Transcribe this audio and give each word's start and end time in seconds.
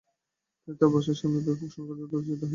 তিনি 0.61 0.75
তাঁর 0.79 0.89
বাসার 0.93 1.17
সামনে 1.19 1.39
ব্যাপক 1.45 1.69
সংখ্যক 1.73 1.99
উত্তেজিত 2.05 2.41